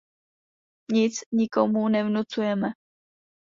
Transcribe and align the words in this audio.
Nic 0.93 1.13
nikomu 1.35 1.81
nevnucujeme. 1.93 2.69